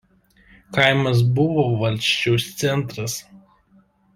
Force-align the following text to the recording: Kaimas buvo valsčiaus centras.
Kaimas 0.77 1.21
buvo 1.35 1.65
valsčiaus 1.83 2.49
centras. 2.63 3.19